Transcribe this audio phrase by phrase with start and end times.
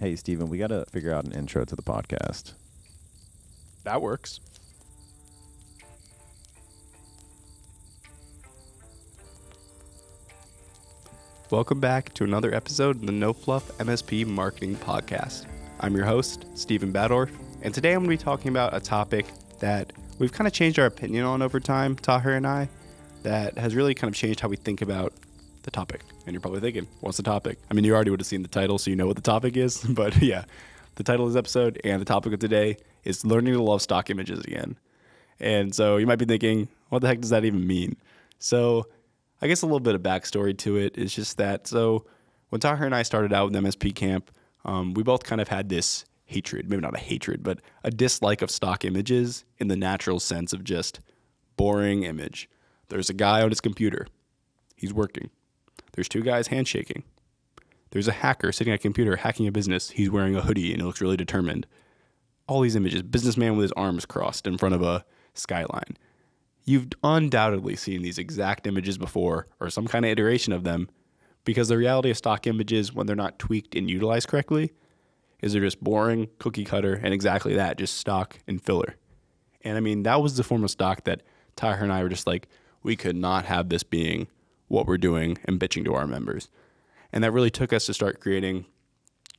[0.00, 2.54] Hey, Steven, we got to figure out an intro to the podcast.
[3.84, 4.40] That works.
[11.50, 15.44] Welcome back to another episode of the No Fluff MSP Marketing Podcast.
[15.80, 17.28] I'm your host, Stephen Badorf,
[17.60, 19.26] and today I'm going to be talking about a topic
[19.58, 22.70] that we've kind of changed our opinion on over time, Taher and I,
[23.22, 25.12] that has really kind of changed how we think about
[25.62, 26.02] the topic.
[26.26, 27.58] And you're probably thinking, what's the topic?
[27.70, 29.56] I mean, you already would have seen the title, so you know what the topic
[29.56, 29.84] is.
[29.88, 30.44] But yeah,
[30.96, 34.10] the title of this episode and the topic of today is learning to love stock
[34.10, 34.76] images again.
[35.38, 37.96] And so you might be thinking, what the heck does that even mean?
[38.38, 38.86] So
[39.40, 41.66] I guess a little bit of backstory to it is just that.
[41.66, 42.04] So
[42.50, 44.30] when Taher and I started out with MSP Camp,
[44.64, 48.42] um, we both kind of had this hatred, maybe not a hatred, but a dislike
[48.42, 51.00] of stock images in the natural sense of just
[51.56, 52.48] boring image.
[52.88, 54.06] There's a guy on his computer.
[54.76, 55.30] He's working.
[55.92, 57.04] There's two guys handshaking.
[57.90, 59.90] There's a hacker sitting at a computer hacking a business.
[59.90, 61.66] He's wearing a hoodie and he looks really determined.
[62.46, 65.96] All these images, businessman with his arms crossed in front of a skyline.
[66.64, 70.88] You've undoubtedly seen these exact images before or some kind of iteration of them
[71.44, 74.72] because the reality of stock images when they're not tweaked and utilized correctly
[75.42, 78.96] is they're just boring, cookie cutter, and exactly that, just stock and filler.
[79.62, 81.22] And I mean, that was the form of stock that
[81.56, 82.48] Taher and I were just like,
[82.82, 84.28] we could not have this being
[84.70, 86.48] what we're doing and bitching to our members.
[87.12, 88.66] And that really took us to start creating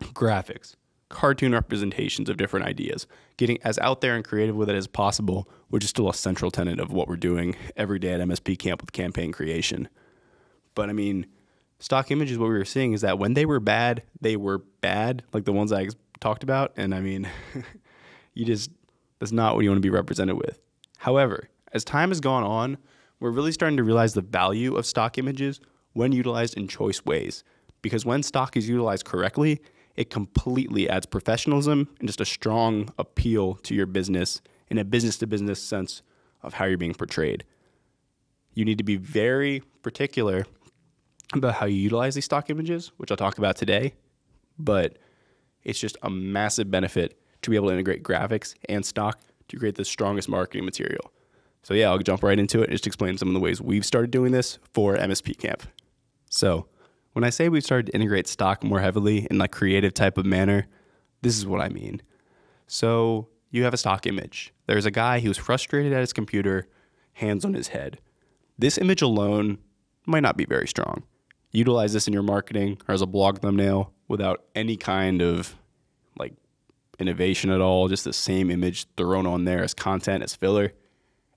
[0.00, 0.74] graphics,
[1.08, 3.06] cartoon representations of different ideas,
[3.36, 6.50] getting as out there and creative with it as possible, which is still a central
[6.50, 9.88] tenet of what we're doing every day at MSP Camp with campaign creation.
[10.74, 11.26] But I mean,
[11.78, 15.22] stock images, what we were seeing is that when they were bad, they were bad,
[15.32, 16.72] like the ones I talked about.
[16.76, 17.28] And I mean,
[18.34, 18.68] you just,
[19.20, 20.58] that's not what you want to be represented with.
[20.98, 22.78] However, as time has gone on,
[23.20, 25.60] we're really starting to realize the value of stock images
[25.92, 27.44] when utilized in choice ways.
[27.82, 29.60] Because when stock is utilized correctly,
[29.96, 35.18] it completely adds professionalism and just a strong appeal to your business in a business
[35.18, 36.02] to business sense
[36.42, 37.44] of how you're being portrayed.
[38.54, 40.46] You need to be very particular
[41.34, 43.94] about how you utilize these stock images, which I'll talk about today.
[44.58, 44.98] But
[45.62, 49.74] it's just a massive benefit to be able to integrate graphics and stock to create
[49.74, 51.12] the strongest marketing material.
[51.62, 53.84] So yeah, I'll jump right into it and just explain some of the ways we've
[53.84, 55.62] started doing this for MSP Camp.
[56.30, 56.66] So
[57.12, 60.24] when I say we've started to integrate stock more heavily in like creative type of
[60.24, 60.66] manner,
[61.22, 62.00] this is what I mean.
[62.66, 64.54] So you have a stock image.
[64.66, 66.68] There's a guy who's frustrated at his computer,
[67.14, 67.98] hands on his head.
[68.58, 69.58] This image alone
[70.06, 71.02] might not be very strong.
[71.52, 75.56] Utilize this in your marketing or as a blog thumbnail without any kind of
[76.16, 76.34] like
[76.98, 80.72] innovation at all, just the same image thrown on there as content, as filler.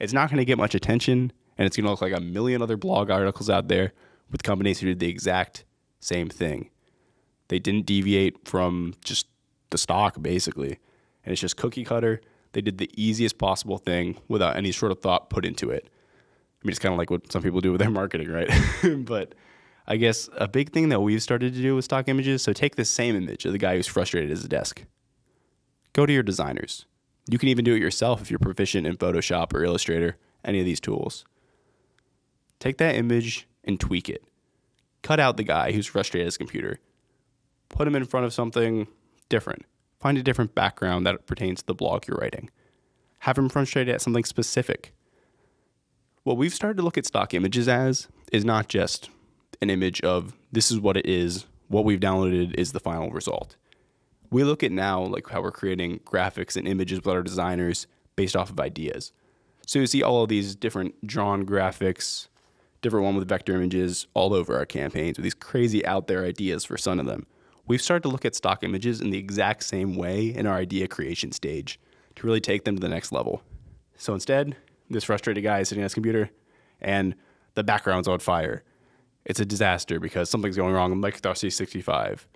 [0.00, 2.62] It's not going to get much attention and it's going to look like a million
[2.62, 3.92] other blog articles out there
[4.30, 5.64] with companies who did the exact
[6.00, 6.70] same thing.
[7.48, 9.26] They didn't deviate from just
[9.70, 10.78] the stock, basically.
[11.24, 12.20] And it's just cookie cutter.
[12.52, 15.84] They did the easiest possible thing without any sort of thought put into it.
[15.86, 18.50] I mean, it's kind of like what some people do with their marketing, right?
[19.04, 19.34] but
[19.86, 22.76] I guess a big thing that we've started to do with stock images so take
[22.76, 24.84] the same image of the guy who's frustrated at his desk.
[25.92, 26.86] Go to your designers.
[27.30, 30.64] You can even do it yourself if you're proficient in Photoshop or Illustrator, any of
[30.64, 31.24] these tools.
[32.58, 34.24] Take that image and tweak it.
[35.02, 36.80] Cut out the guy who's frustrated at his computer.
[37.68, 38.88] Put him in front of something
[39.28, 39.64] different.
[40.00, 42.50] Find a different background that pertains to the blog you're writing.
[43.20, 44.92] Have him frustrated at something specific.
[46.24, 49.08] What we've started to look at stock images as is not just
[49.62, 53.56] an image of this is what it is, what we've downloaded is the final result.
[54.30, 57.86] We look at now like how we're creating graphics and images with our designers
[58.16, 59.12] based off of ideas.
[59.66, 62.28] So you see all of these different drawn graphics,
[62.82, 66.64] different one with vector images all over our campaigns with these crazy out there ideas
[66.64, 67.26] for some of them.
[67.66, 70.88] We've started to look at stock images in the exact same way in our idea
[70.88, 71.78] creation stage
[72.16, 73.42] to really take them to the next level.
[73.96, 74.56] So instead,
[74.88, 76.30] this frustrated guy is sitting at his computer
[76.80, 77.14] and
[77.54, 78.64] the background's on fire.
[79.24, 82.26] It's a disaster because something's going wrong in Microsoft 365.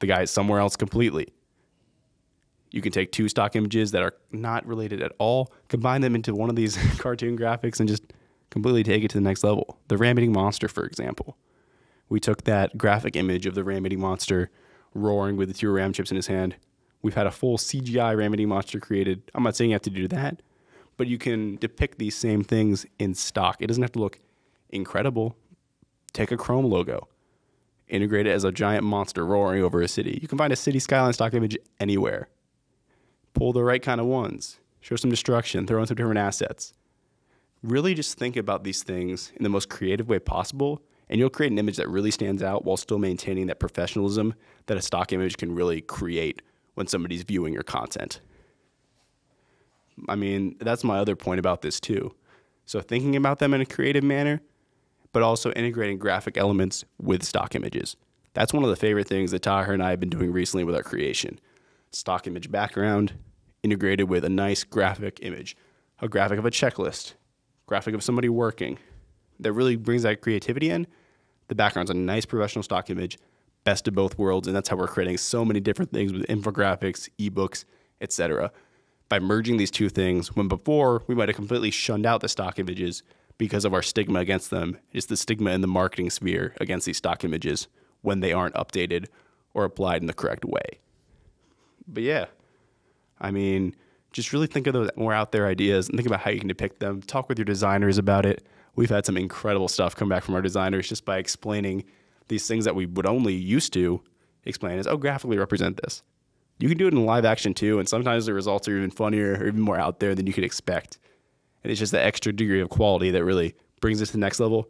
[0.00, 1.28] The guy is somewhere else completely.
[2.70, 6.34] You can take two stock images that are not related at all, combine them into
[6.34, 8.12] one of these cartoon graphics, and just
[8.50, 9.78] completely take it to the next level.
[9.88, 11.36] The ram monster, for example.
[12.08, 14.50] We took that graphic image of the ram monster
[14.94, 16.56] roaring with the two ram chips in his hand.
[17.02, 19.30] We've had a full CGI ram monster created.
[19.34, 20.42] I'm not saying you have to do that,
[20.96, 23.56] but you can depict these same things in stock.
[23.60, 24.18] It doesn't have to look
[24.70, 25.36] incredible.
[26.12, 27.08] Take a Chrome logo,
[27.90, 30.18] integrate it as a giant monster roaring over a city.
[30.22, 32.28] You can find a city skyline stock image anywhere.
[33.34, 36.72] Pull the right kind of ones, show some destruction, throw in some different assets
[37.62, 41.50] really just think about these things in the most creative way possible and you'll create
[41.50, 44.34] an image that really stands out while still maintaining that professionalism
[44.66, 46.40] that a stock image can really create
[46.74, 48.20] when somebody's viewing your content.
[50.08, 52.14] I mean, that's my other point about this too.
[52.64, 54.40] So thinking about them in a creative manner,
[55.12, 57.96] but also integrating graphic elements with stock images.
[58.34, 60.76] That's one of the favorite things that Taher and I have been doing recently with
[60.76, 61.40] our creation.
[61.90, 63.14] Stock image background
[63.62, 65.56] integrated with a nice graphic image,
[66.00, 67.14] a graphic of a checklist,
[67.66, 68.78] graphic of somebody working.
[69.40, 70.86] That really brings that creativity in.
[71.48, 73.18] The background's a nice professional stock image,
[73.64, 77.08] best of both worlds, and that's how we're creating so many different things with infographics,
[77.18, 77.64] ebooks,
[78.00, 78.52] etc.
[79.08, 82.58] By merging these two things, when before we might have completely shunned out the stock
[82.58, 83.02] images
[83.40, 86.98] because of our stigma against them, just the stigma in the marketing sphere against these
[86.98, 87.68] stock images
[88.02, 89.06] when they aren't updated
[89.54, 90.78] or applied in the correct way.
[91.88, 92.26] But yeah,
[93.18, 93.74] I mean,
[94.12, 96.48] just really think of those more out there ideas and think about how you can
[96.48, 97.00] depict them.
[97.00, 98.46] Talk with your designers about it.
[98.76, 101.84] We've had some incredible stuff come back from our designers just by explaining
[102.28, 104.02] these things that we would only used to
[104.44, 106.02] explain as, oh, graphically represent this.
[106.58, 109.32] You can do it in live action too, and sometimes the results are even funnier
[109.32, 110.98] or even more out there than you could expect.
[111.62, 114.40] And it's just the extra degree of quality that really brings it to the next
[114.40, 114.68] level.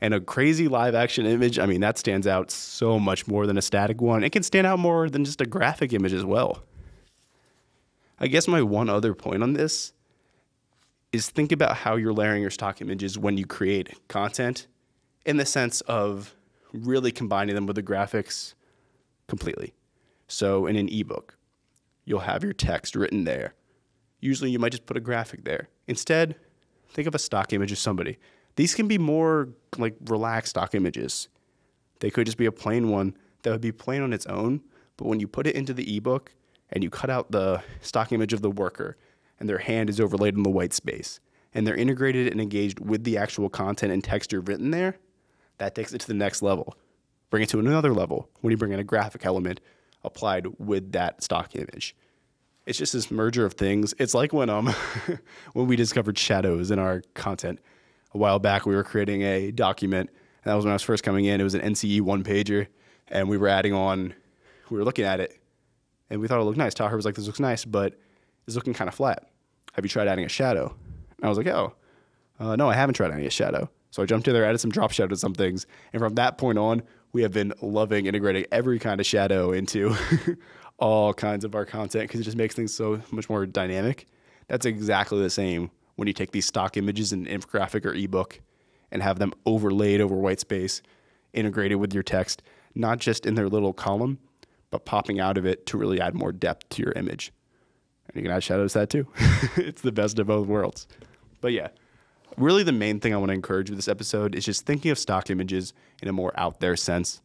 [0.00, 3.58] And a crazy live action image, I mean, that stands out so much more than
[3.58, 4.24] a static one.
[4.24, 6.62] It can stand out more than just a graphic image as well.
[8.18, 9.92] I guess my one other point on this
[11.12, 14.66] is think about how you're layering your stock images when you create content
[15.26, 16.34] in the sense of
[16.72, 18.54] really combining them with the graphics
[19.26, 19.74] completely.
[20.28, 21.36] So in an ebook,
[22.04, 23.54] you'll have your text written there.
[24.20, 25.68] Usually you might just put a graphic there.
[25.86, 26.36] Instead,
[26.88, 28.18] think of a stock image of somebody.
[28.56, 31.28] These can be more like relaxed stock images.
[32.00, 34.62] They could just be a plain one that would be plain on its own,
[34.96, 36.32] but when you put it into the ebook
[36.70, 38.96] and you cut out the stock image of the worker
[39.38, 41.20] and their hand is overlaid in the white space
[41.54, 44.96] and they're integrated and engaged with the actual content and texture written there,
[45.58, 46.76] that takes it to the next level.
[47.28, 49.60] Bring it to another level when you bring in a graphic element
[50.02, 51.94] applied with that stock image.
[52.70, 53.94] It's just this merger of things.
[53.98, 54.72] It's like when um
[55.54, 57.58] when we discovered shadows in our content
[58.14, 58.64] a while back.
[58.64, 61.40] We were creating a document, and that was when I was first coming in.
[61.40, 62.68] It was an NCE one pager,
[63.08, 64.14] and we were adding on.
[64.70, 65.36] We were looking at it,
[66.10, 66.72] and we thought it looked nice.
[66.72, 67.98] Taher was like, "This looks nice, but
[68.46, 69.28] it's looking kind of flat.
[69.72, 70.72] Have you tried adding a shadow?"
[71.16, 71.74] And I was like, "Oh,
[72.38, 74.70] uh, no, I haven't tried adding a shadow." So I jumped in there, added some
[74.70, 78.78] drop shadows, some things, and from that point on, we have been loving integrating every
[78.78, 79.96] kind of shadow into
[80.80, 84.06] all kinds of our content because it just makes things so much more dynamic.
[84.48, 88.40] That's exactly the same when you take these stock images in infographic or ebook
[88.90, 90.82] and have them overlaid over white space,
[91.32, 92.42] integrated with your text,
[92.74, 94.18] not just in their little column,
[94.70, 97.32] but popping out of it to really add more depth to your image.
[98.08, 99.06] And you can add shadows to that too.
[99.56, 100.88] it's the best of both worlds.
[101.40, 101.68] But yeah,
[102.36, 104.98] really the main thing I want to encourage with this episode is just thinking of
[104.98, 107.20] stock images in a more out there sense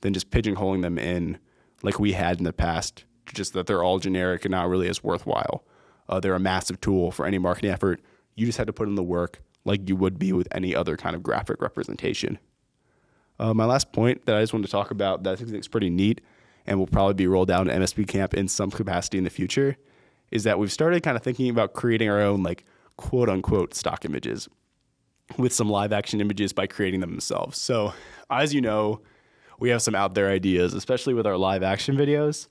[0.00, 1.38] than just pigeonholing them in
[1.84, 5.04] like we had in the past, just that they're all generic and not really as
[5.04, 5.64] worthwhile.
[6.08, 8.00] Uh, they're a massive tool for any marketing effort.
[8.34, 10.96] You just had to put in the work like you would be with any other
[10.96, 12.38] kind of graphic representation.
[13.38, 15.68] Uh, my last point that I just wanted to talk about that I think is
[15.68, 16.20] pretty neat
[16.66, 19.76] and will probably be rolled down to MSP Camp in some capacity in the future
[20.30, 22.64] is that we've started kind of thinking about creating our own like
[22.96, 24.48] quote unquote stock images
[25.36, 27.58] with some live action images by creating them themselves.
[27.58, 27.92] So,
[28.30, 29.00] as you know,
[29.58, 32.48] we have some out there ideas, especially with our live action videos.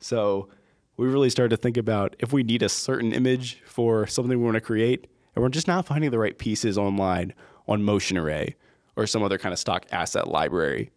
[0.00, 0.48] So,
[0.96, 4.44] we really started to think about if we need a certain image for something we
[4.44, 7.34] want to create, and we're just not finding the right pieces online
[7.66, 8.54] on Motion Array
[8.96, 10.90] or some other kind of stock asset library.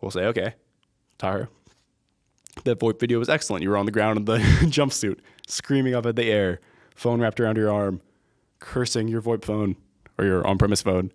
[0.00, 0.54] We'll say, okay,
[1.18, 1.48] Taher,
[2.64, 3.62] that VoIP video was excellent.
[3.62, 6.60] You were on the ground in the jumpsuit, screaming up at the air,
[6.94, 8.00] phone wrapped around your arm,
[8.58, 9.76] cursing your VoIP phone
[10.16, 11.12] or your on premise phone.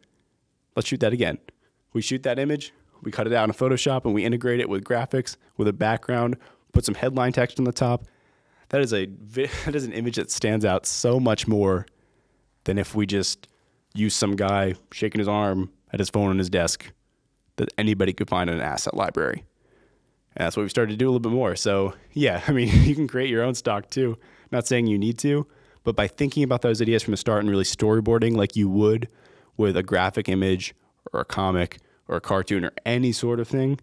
[0.75, 1.39] Let's shoot that again.
[1.91, 4.83] We shoot that image, we cut it out in Photoshop, and we integrate it with
[4.83, 6.37] graphics, with a background,
[6.71, 8.05] put some headline text on the top,
[8.73, 9.05] that is a
[9.65, 11.85] that is an image that stands out so much more
[12.65, 13.47] than if we just
[13.93, 16.91] use some guy shaking his arm at his phone on his desk
[17.57, 19.43] that anybody could find in an asset library.
[20.35, 21.55] And that's what we've started to do a little bit more.
[21.55, 24.17] So yeah, I mean, you can create your own stock too.
[24.19, 25.45] I'm Not saying you need to,
[25.83, 29.07] but by thinking about those ideas from the start and really storyboarding like you would
[29.55, 30.73] with a graphic image
[31.11, 33.79] or a comic or a cartoon or any sort of thing,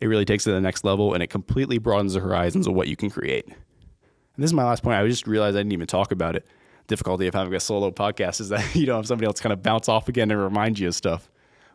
[0.00, 2.74] it really takes it to the next level and it completely broadens the horizons of
[2.74, 3.46] what you can create.
[3.46, 4.96] And this is my last point.
[4.96, 6.46] I just realized I didn't even talk about it.
[6.86, 9.62] Difficulty of having a solo podcast is that you don't have somebody else kind of
[9.62, 11.30] bounce off again and remind you of stuff.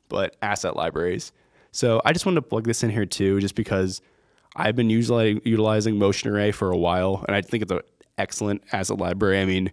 [0.09, 1.31] But asset libraries.
[1.71, 4.01] So I just wanted to plug this in here too, just because
[4.55, 7.79] I've been usually utilizing Motion Array for a while, and I think it's an
[8.17, 9.39] excellent asset library.
[9.39, 9.71] I mean,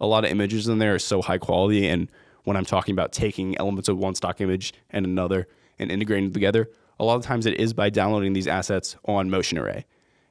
[0.00, 2.10] a lot of images in there are so high quality, and
[2.44, 5.48] when I'm talking about taking elements of one stock image and another
[5.78, 9.30] and integrating them together, a lot of times it is by downloading these assets on
[9.30, 9.86] Motion Array.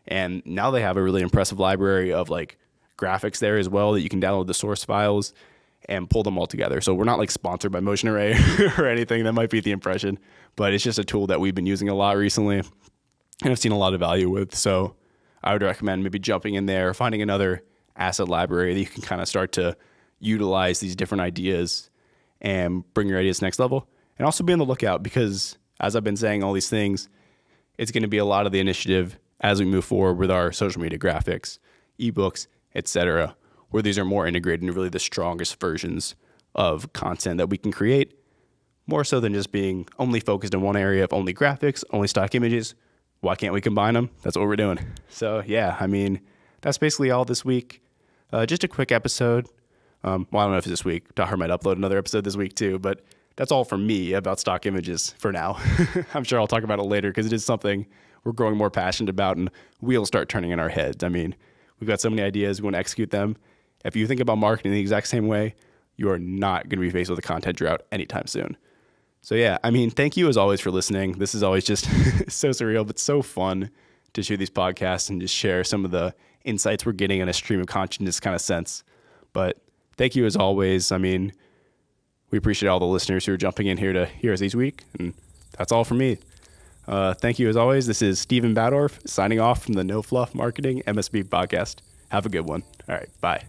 [0.08, 2.58] And now they have a really impressive library of like
[2.98, 5.34] graphics there as well that you can download the source files
[5.90, 6.80] and pull them all together.
[6.80, 8.38] So we're not like sponsored by Motion Array
[8.78, 9.24] or anything.
[9.24, 10.18] That might be the impression,
[10.56, 12.60] but it's just a tool that we've been using a lot recently
[13.44, 14.56] and I've seen a lot of value with.
[14.56, 14.96] So
[15.44, 17.64] I would recommend maybe jumping in there, finding another
[17.96, 19.76] asset library that you can kind of start to
[20.20, 21.90] utilize these different ideas
[22.44, 23.88] and bring your ideas next level.
[24.18, 27.10] And also be on the lookout because as I've been saying all these things,
[27.78, 30.52] it's going to be a lot of the initiative as we move forward with our
[30.52, 31.58] social media graphics,
[32.00, 33.36] ebooks, etc
[33.74, 36.14] where these are more integrated and really the strongest versions
[36.54, 38.14] of content that we can create,
[38.86, 42.36] more so than just being only focused in one area of only graphics, only stock
[42.36, 42.76] images.
[43.22, 44.12] Why can't we combine them?
[44.22, 44.78] That's what we're doing.
[45.10, 46.22] So, yeah, I mean,
[46.62, 47.82] that's basically all this week.
[48.32, 49.48] Uh, just a quick episode.
[50.04, 51.14] Um, well, I don't know if it's this week.
[51.16, 53.02] Taher might upload another episode this week too, but
[53.36, 55.58] that's all from me about stock images for now.
[56.14, 57.86] I'm sure I'll talk about it later because it is something
[58.24, 59.50] we're growing more passionate about and
[59.82, 61.04] wheels start turning in our heads.
[61.04, 61.36] I mean,
[61.80, 63.38] we've got so many ideas, we want to execute them.
[63.84, 65.56] If you think about marketing the exact same way,
[65.98, 68.58] you are not going to be faced with a content drought anytime soon.
[69.22, 71.14] So, yeah, I mean, thank you as always for listening.
[71.14, 71.86] This is always just
[72.32, 73.70] so surreal, but so fun
[74.14, 77.34] to shoot these podcasts and just share some of the insights we're getting in a
[77.34, 78.84] stream of consciousness kind of sense.
[79.32, 79.63] But
[79.98, 80.92] thank you as always.
[80.92, 81.34] I mean,
[82.32, 84.84] we appreciate all the listeners who are jumping in here to hear us each week.
[85.00, 85.14] And
[85.58, 86.18] that's all for me.
[86.88, 87.88] Uh, thank you as always.
[87.88, 91.78] This is Stephen Badorf signing off from the No Fluff Marketing MSP podcast.
[92.10, 92.64] Have a good one.
[92.90, 93.10] All right.
[93.22, 93.44] Bye.